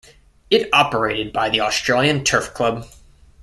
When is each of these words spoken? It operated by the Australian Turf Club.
It 0.49 0.67
operated 0.73 1.31
by 1.31 1.51
the 1.51 1.61
Australian 1.61 2.23
Turf 2.23 2.55
Club. 2.55 2.87